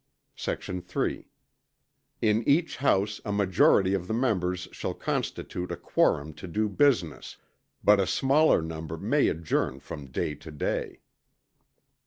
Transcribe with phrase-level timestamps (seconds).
[0.35, 0.63] Sect.
[0.81, 1.27] 3.
[2.23, 7.37] In each House a majority of the members shall constitute a quorum to do business;
[7.83, 11.01] but a smaller number may adjourn from day to day.